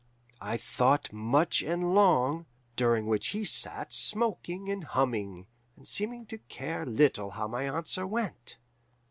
"I 0.41 0.57
thought 0.57 1.13
much 1.13 1.61
and 1.61 1.93
long, 1.93 2.47
during 2.75 3.05
which 3.05 3.27
he 3.27 3.43
sat 3.45 3.93
smoking 3.93 4.67
and 4.67 4.83
humming, 4.83 5.45
and 5.77 5.87
seeming 5.87 6.25
to 6.25 6.39
care 6.39 6.87
little 6.87 7.29
how 7.29 7.47
my 7.47 7.65
answer 7.65 8.07
went. 8.07 8.57